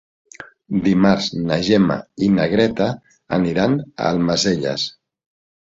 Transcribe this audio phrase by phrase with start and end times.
[0.87, 1.99] Dimarts na Gemma
[2.29, 2.89] i na Greta
[3.53, 4.93] iran a Almacelles.